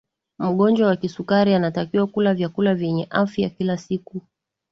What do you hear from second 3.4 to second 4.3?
kila siku